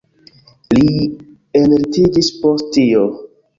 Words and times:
Li 0.77 0.87
enlitiĝis 1.61 2.33
post 2.41 2.75
tio. 2.81 3.07